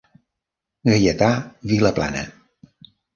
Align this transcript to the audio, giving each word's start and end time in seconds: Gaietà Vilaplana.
Gaietà 0.89 1.27
Vilaplana. 1.73 2.25